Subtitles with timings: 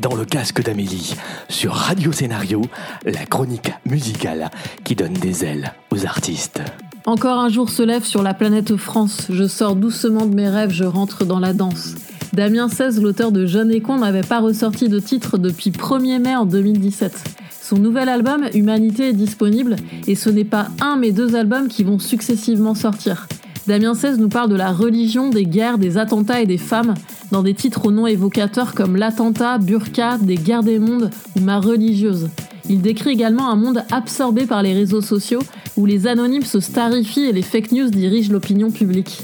[0.00, 1.14] dans le casque d'Amélie,
[1.48, 2.62] sur Radio Scénario,
[3.04, 4.50] la chronique musicale
[4.84, 6.60] qui donne des ailes aux artistes.
[7.06, 9.28] Encore un jour se lève sur la planète France.
[9.30, 11.94] Je sors doucement de mes rêves, je rentre dans la danse.
[12.32, 16.36] Damien 16, l'auteur de Jeune et Con, n'avait pas ressorti de titre depuis 1er mai
[16.36, 17.36] en 2017.
[17.62, 19.76] Son nouvel album, Humanité, est disponible
[20.06, 23.26] et ce n'est pas un mais deux albums qui vont successivement sortir.
[23.68, 26.94] Damien 16 nous parle de la religion, des guerres, des attentats et des femmes
[27.30, 31.60] dans des titres aux noms évocateurs comme L'attentat, Burqa, Des guerres des mondes ou Ma
[31.60, 32.30] religieuse.
[32.70, 35.42] Il décrit également un monde absorbé par les réseaux sociaux
[35.76, 39.20] où les anonymes se starifient et les fake news dirigent l'opinion publique.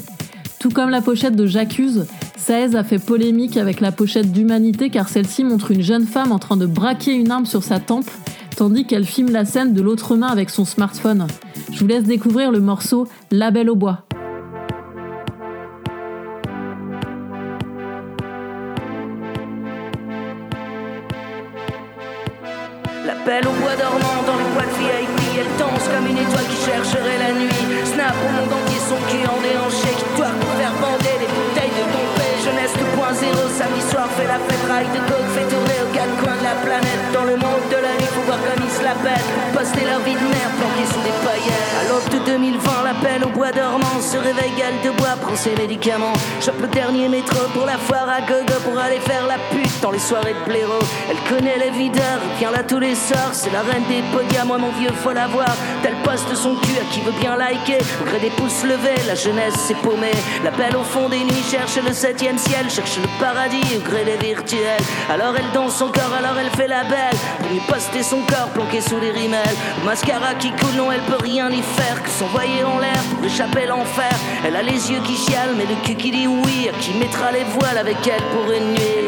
[0.59, 2.05] Tout comme la pochette de J'accuse,
[2.37, 6.39] Saez a fait polémique avec la pochette d'Humanité car celle-ci montre une jeune femme en
[6.39, 8.11] train de braquer une arme sur sa tempe
[8.59, 11.29] tandis qu'elle filme la scène de l'autre main avec son smartphone.
[11.73, 14.05] Je vous laisse découvrir le morceau La Belle au bois.
[26.35, 27.51] Étoile qui chercherait la nuit.
[27.85, 31.75] Snap au monde entier son cul en déhanché qui doit pour faire bander les bouteilles
[31.79, 32.29] de Dompé.
[32.43, 36.37] Jeunesse 2.0, samedi soir fait la fête, rail de coke, fait tourner aux quatre coins
[36.37, 37.03] de la planète.
[37.13, 38.95] Dans le monde de la nuit, faut voir comme ils se la.
[39.55, 41.75] Poster leur vie de merde planquée sous des paillettes.
[41.81, 45.37] À l'aube de 2020, la belle au bois dormant se réveille, gueule de bois, prend
[45.37, 46.13] ses médicaments.
[46.41, 49.39] Chope le dernier métro pour la foire à gogo pour aller faire la
[49.85, 50.81] dans les soirées de blaireau.
[51.11, 53.33] Elle connaît les videurs, vient là tous les soirs.
[53.33, 55.55] C'est la reine des podiums, moi mon vieux, faut la voir.
[55.83, 57.85] Tel poste son cul à qui veut bien liker.
[58.01, 60.17] Au gré des pouces levés, la jeunesse s'est paumée.
[60.43, 64.05] La belle au fond des nuits cherche le septième ciel, cherche le paradis au gré
[64.07, 64.81] des virtuels.
[65.11, 67.19] Alors elle danse son corps, alors elle fait la belle.
[67.41, 69.59] Pour lui poster son corps planqué sous les rimelles.
[69.85, 73.67] Mascara qui coule, non, elle peut rien y faire que s'envoyer en l'air pour échapper
[73.67, 74.17] l'enfer.
[74.47, 76.71] Elle a les yeux qui chialent, mais le cul qui dit oui.
[76.71, 79.05] À qui mettra les voiles avec elle pour une nuit.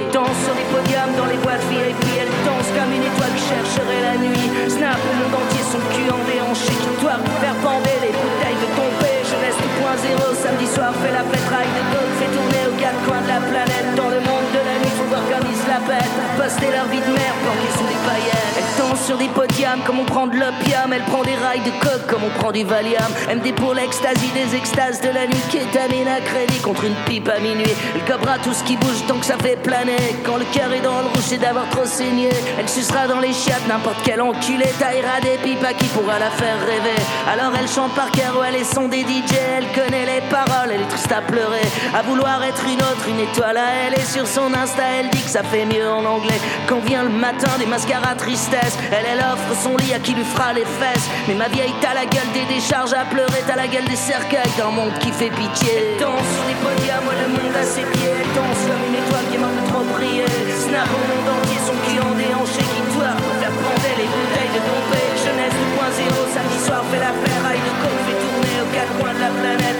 [1.16, 4.50] Dans les boîtes VIP, elle danse comme une étoile qui chercherait la nuit.
[4.68, 9.22] Snap au monde son cul en déhanché qui doit faire bander les bouteilles de tomber.
[9.22, 13.22] Jeunesse 2.0, samedi soir, fait la fête, rail de coke, fait tourner aux quatre coins
[13.22, 13.88] de la planète.
[13.94, 16.16] Dans le monde de la nuit, faut voir comme ils la pètent.
[16.38, 18.54] Poster leur vie de merde, planqués sous des paillettes.
[18.58, 19.45] Elle danse sur des podiums
[19.84, 20.92] comme on prend de l'opium.
[20.92, 23.02] Elle prend des rails de coke comme on prend du Valium.
[23.28, 25.40] MD pour l'ecstasy des extases de la nuit.
[25.50, 27.74] Kétamine à crédit contre une pipe à minuit.
[27.94, 29.96] Elle cobra tout ce qui bouge tant que ça fait planer.
[30.24, 32.30] Quand le cœur est dans le rouge, c'est d'avoir trop saigné.
[32.58, 34.66] Elle sucera dans les chiottes n'importe quel enculé.
[34.78, 37.00] Taillera des pipes à qui pourra la faire rêver.
[37.32, 39.34] Alors elle chante par cœur elle est son des DJ.
[39.56, 41.66] Elle connaît les paroles, elle est triste à pleurer.
[41.94, 43.94] À vouloir être une autre, une étoile à elle.
[43.94, 46.40] Et sur son Insta, elle dit que ça fait mieux en anglais.
[46.68, 50.24] Quand vient le matin des mascaras tristesse, elle, elle offre son lit à qui lui
[50.24, 51.08] fera les fesses.
[51.28, 54.52] Mais ma vieille, t'as la gueule des décharges à pleurer, t'as la gueule des cercueils
[54.58, 55.96] d'un monde qui fait pitié.
[56.00, 58.20] Danse sur les podiums, moi le monde à ses pieds.
[58.36, 60.28] Danse comme une étoile qui est de trop briller.
[60.52, 64.60] Snap au monde entier, son cul en déhanché qui doit faire bander les bouteilles de
[64.66, 65.02] Dompé.
[65.24, 69.22] Jeunesse 2.0, samedi soir, fait la ferraille de coke, fait tourner aux quatre coins de
[69.24, 69.76] la planète.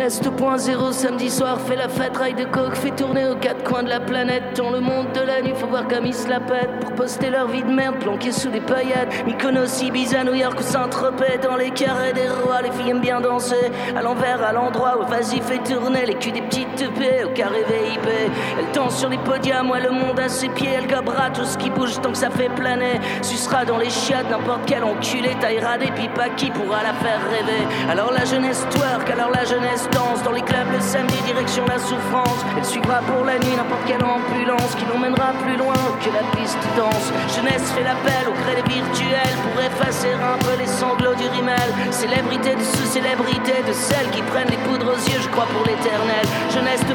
[0.00, 3.82] Jeunesse 2.0, samedi soir, fait la fête, rail de coke, fait tourner aux quatre coins
[3.82, 4.56] de la planète.
[4.56, 7.28] Dans le monde de la nuit, faut voir comme ils se la pètent pour poster
[7.28, 9.26] leur vie de merde, planqués sous des paillettes.
[9.26, 13.20] Mykonos, Ibiza, New York ou Saint-Tropez, dans les carrés des rois, les filles aiment bien
[13.20, 13.70] danser.
[13.94, 18.08] À l'envers, à l'endroit où vas-y, fait tourner les culs des petites au carré VIP.
[18.58, 21.58] Elle danse sur les podiums, ouais, le monde à ses pieds, elle gabera tout ce
[21.58, 23.00] qui bouge tant que ça fait planer.
[23.22, 27.20] Sucera dans les chiottes n'importe quel enculé, taillera des pipes à qui pourra la faire
[27.30, 27.66] rêver.
[27.90, 31.78] Alors la jeunesse twerk, alors la jeunesse danse dans les clubs le samedi, direction la
[31.78, 32.44] souffrance.
[32.56, 36.58] Elle suivra pour la nuit n'importe quelle ambulance qui l'emmènera plus loin que la piste
[36.76, 37.12] danse.
[37.36, 41.68] Jeunesse fait l'appel au crédit virtuel pour effacer un peu les sanglots du rimel.
[41.90, 46.24] Célébrité de sous-célébrité de celles qui prennent les poudres aux yeux, je crois pour l'éternel.
[46.50, 46.86] Jeunesse 2.0,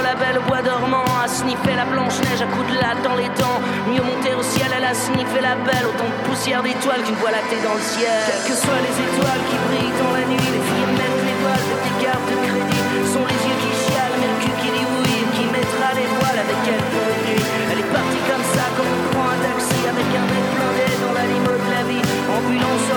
[0.00, 3.60] la belle bois dormant, à sniffer la blanche-neige à coups de latte dans les dents.
[3.92, 7.28] Mieux monter au ciel, elle a sniffé la belle, autant de poussière d'étoiles qu'une voie
[7.28, 8.08] lactée dans le ciel.
[8.24, 11.64] Quelles que soient les étoiles qui brillent dans la nuit, les filles mettent les voiles,
[11.68, 12.84] mettent des cartes de crédit.
[13.12, 16.40] Sont les yeux qui chialent, mais le cul qui dit oui, qui mettra les voiles
[16.40, 17.44] avec elle pour une nuit.
[17.44, 21.12] Elle est partie comme ça, comme on prend un taxi avec un mec blindé dans
[21.12, 22.04] la limo de la vie.
[22.24, 22.88] Ambulance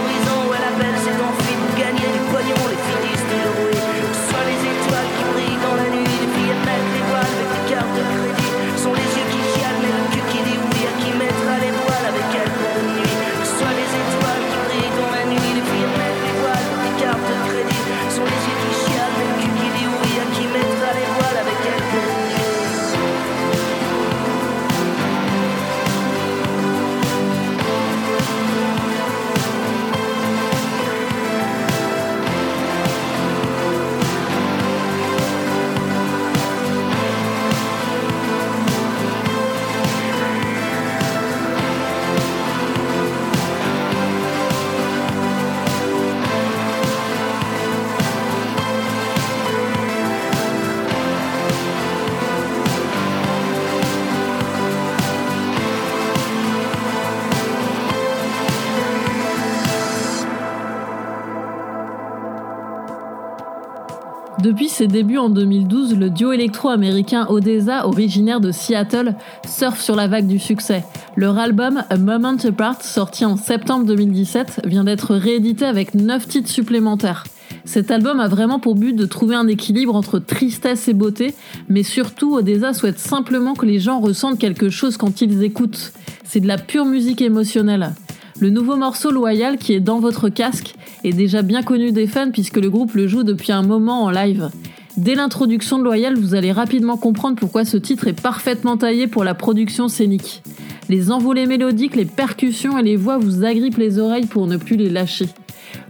[64.44, 69.16] Depuis ses débuts en 2012, le duo électro-américain Odessa, originaire de Seattle,
[69.48, 70.84] surfe sur la vague du succès.
[71.16, 76.50] Leur album A Moment Apart, sorti en septembre 2017, vient d'être réédité avec 9 titres
[76.50, 77.24] supplémentaires.
[77.64, 81.34] Cet album a vraiment pour but de trouver un équilibre entre tristesse et beauté,
[81.70, 85.94] mais surtout Odessa souhaite simplement que les gens ressentent quelque chose quand ils écoutent.
[86.26, 87.94] C'est de la pure musique émotionnelle.
[88.42, 92.32] Le nouveau morceau Loyal qui est dans votre casque est déjà bien connu des fans
[92.32, 94.50] puisque le groupe le joue depuis un moment en live.
[94.96, 99.24] Dès l'introduction de Loyal, vous allez rapidement comprendre pourquoi ce titre est parfaitement taillé pour
[99.24, 100.44] la production scénique.
[100.88, 104.76] Les envolées mélodiques, les percussions et les voix vous agrippent les oreilles pour ne plus
[104.76, 105.30] les lâcher.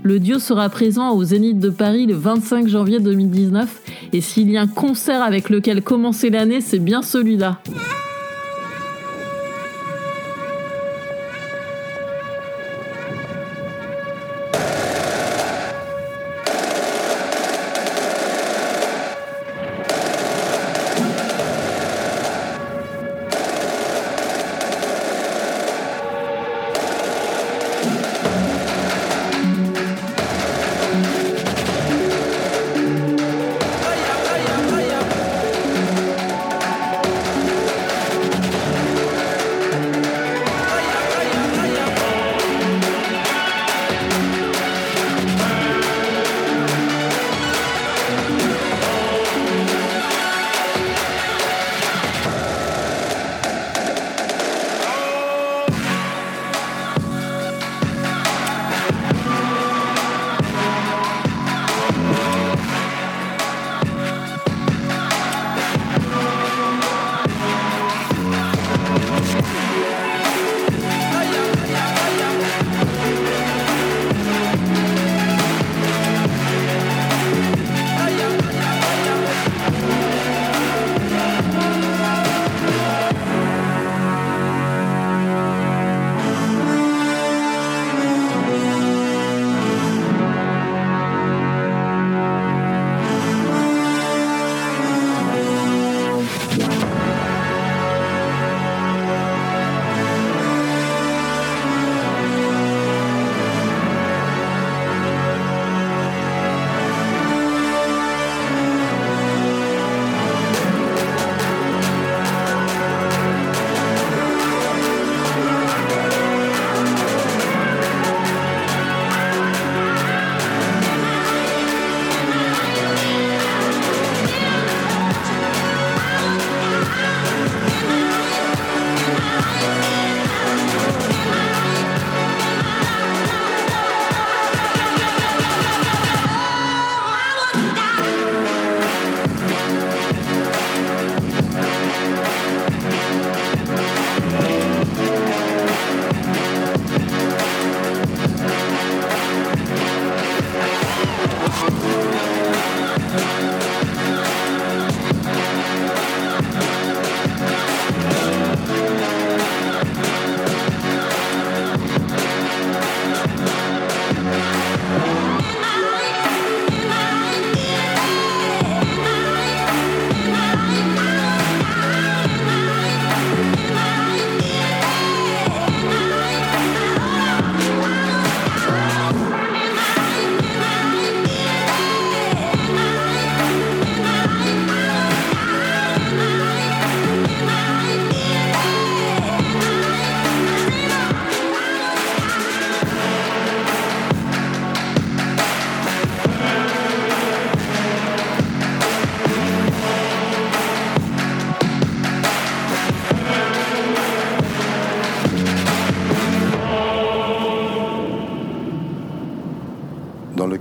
[0.04, 3.82] Le duo sera présent au Zénith de Paris le 25 janvier 2019
[4.14, 7.60] et s'il y a un concert avec lequel commencer l'année, c'est bien celui-là.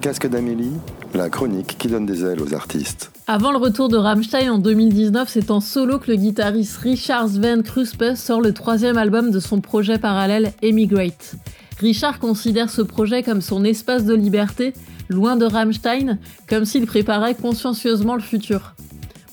[0.02, 0.73] Casque d'Amélie,
[1.14, 3.12] la chronique qui donne des ailes aux artistes.
[3.28, 7.62] Avant le retour de Rammstein en 2019, c'est en solo que le guitariste Richard Sven
[7.62, 11.37] Kruspe sort le troisième album de son projet parallèle Emigrate.
[11.78, 14.73] Richard considère ce projet comme son espace de liberté,
[15.09, 16.18] loin de Rammstein,
[16.49, 18.75] comme s'il préparait consciencieusement le futur.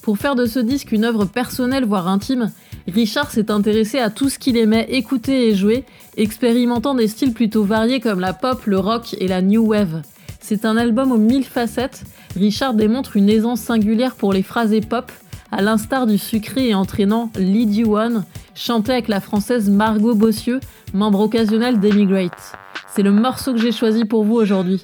[0.04, 2.52] Pour faire de ce disque une œuvre personnelle voire intime,
[2.88, 5.84] Richard s'est intéressé à tout ce qu'il aimait écouter et jouer,
[6.16, 10.04] expérimentant des styles plutôt variés comme la pop, le rock et la new wave.
[10.40, 12.04] C'est un album aux mille facettes.
[12.36, 15.12] Richard démontre une aisance singulière pour les phrases pop,
[15.52, 18.24] à l'instar du sucré et entraînant Lead You On,
[18.56, 20.60] chanté avec la française Margot Bossieux,
[20.94, 22.54] membre occasionnel d'Emigrate.
[22.96, 24.84] C'est le morceau que j'ai choisi pour vous aujourd'hui.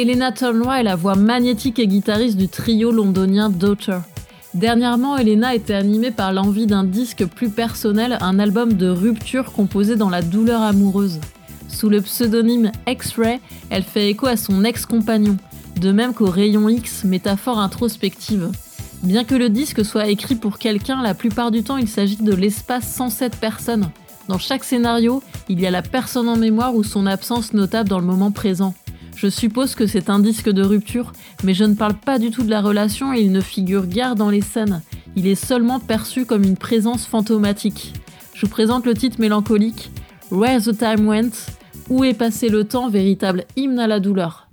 [0.00, 3.98] Elena Tonroy est la voix magnétique et guitariste du trio londonien Daughter.
[4.54, 9.96] Dernièrement, Elena était animée par l'envie d'un disque plus personnel, un album de rupture composé
[9.96, 11.18] dans la douleur amoureuse.
[11.66, 13.40] Sous le pseudonyme X-Ray,
[13.70, 15.36] elle fait écho à son ex-compagnon,
[15.80, 18.52] de même qu'au rayon X, métaphore introspective.
[19.02, 22.34] Bien que le disque soit écrit pour quelqu'un, la plupart du temps il s'agit de
[22.34, 23.90] l'espace sans cette personne.
[24.28, 27.98] Dans chaque scénario, il y a la personne en mémoire ou son absence notable dans
[27.98, 28.74] le moment présent.
[29.20, 32.44] Je suppose que c'est un disque de rupture, mais je ne parle pas du tout
[32.44, 34.80] de la relation et il ne figure guère dans les scènes.
[35.16, 37.94] Il est seulement perçu comme une présence fantomatique.
[38.32, 39.90] Je vous présente le titre mélancolique
[40.30, 41.32] Where the Time Went,
[41.90, 44.47] Où est passé le temps, véritable hymne à la douleur.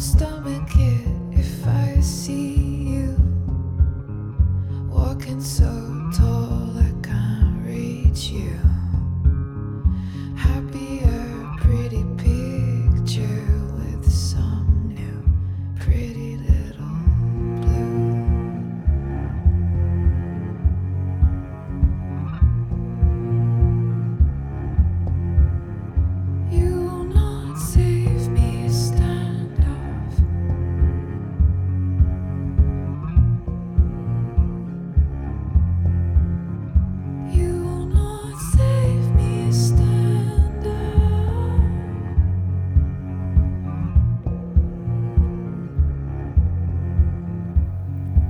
[0.00, 3.16] stomach it if I see you
[4.88, 5.97] walking so.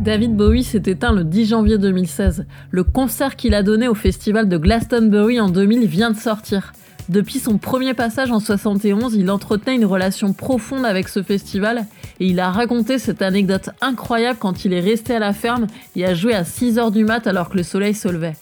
[0.09, 2.47] David Bowie s'est éteint le 10 janvier 2016.
[2.71, 6.73] Le concert qu'il a donné au festival de Glastonbury en 2000 vient de sortir.
[7.11, 11.85] Depuis son premier passage en 71, il entretenait une relation profonde avec ce festival
[12.21, 16.07] et il a raconté cette anecdote incroyable quand il est resté à la ferme et
[16.07, 18.37] a joué à 6h du mat alors que le soleil se levait.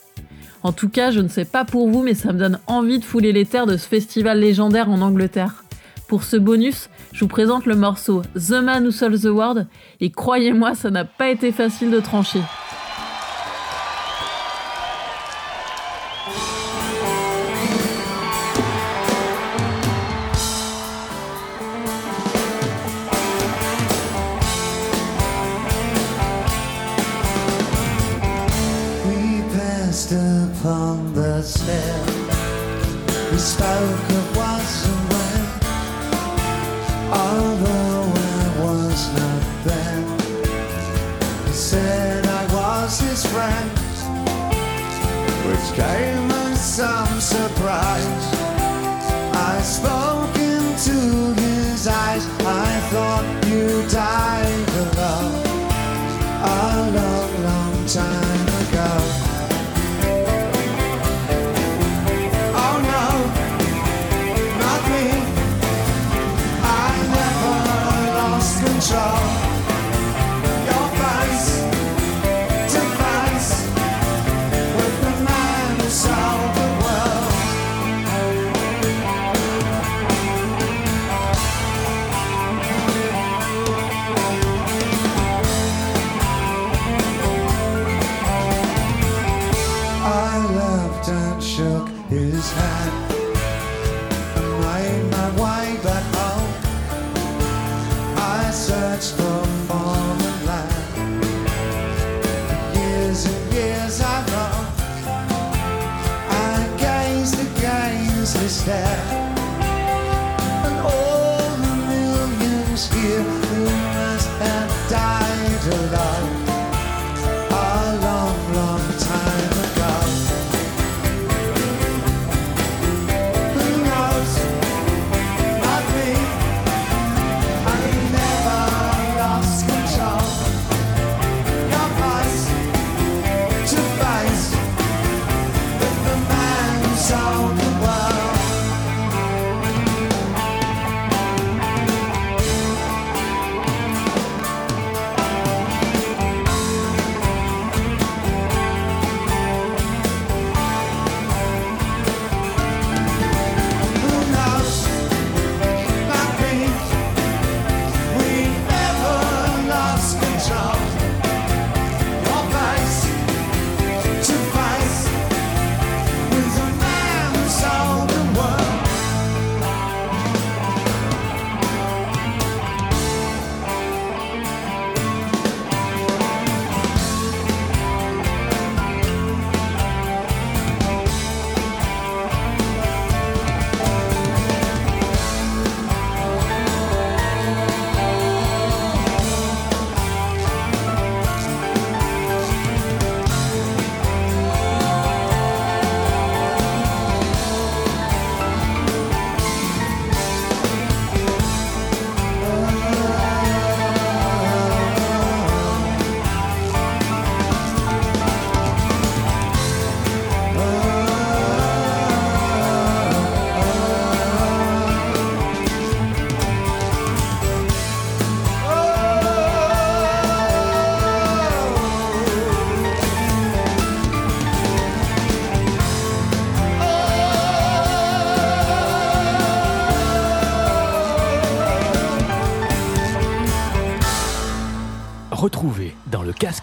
[0.62, 3.04] En tout cas, je ne sais pas pour vous, mais ça me donne envie de
[3.04, 5.64] fouler les terres de ce festival légendaire en Angleterre.
[6.06, 9.66] Pour ce bonus, je vous présente le morceau The Man Who Sold the World
[10.00, 12.42] et croyez-moi, ça n'a pas été facile de trancher.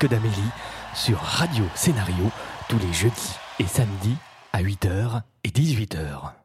[0.08, 0.52] d'Amélie
[0.94, 2.32] sur Radio Scénario
[2.70, 4.18] tous les jeudis et samedis
[4.52, 6.43] à 8h et 18h.